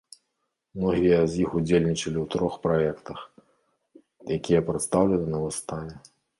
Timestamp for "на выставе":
5.39-5.91